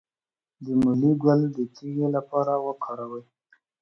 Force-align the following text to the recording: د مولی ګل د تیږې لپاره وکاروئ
د 0.63 0.65
مولی 0.81 1.11
ګل 1.23 1.41
د 1.55 1.57
تیږې 1.75 2.07
لپاره 2.15 2.53
وکاروئ 2.67 3.23